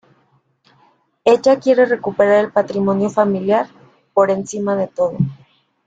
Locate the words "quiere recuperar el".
1.59-2.51